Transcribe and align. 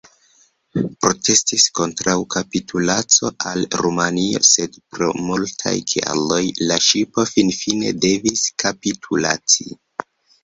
Protestis 1.05 1.65
kontraŭ 1.79 2.13
kapitulaco 2.35 3.29
al 3.49 3.67
Rumanio, 3.83 4.41
sed 4.53 4.79
pro 4.95 5.11
multaj 5.27 5.75
kialoj 5.93 6.41
la 6.71 6.79
ŝipo 6.87 7.27
finfine 7.35 7.93
devis 8.07 8.43
kapitulaci. 8.65 9.69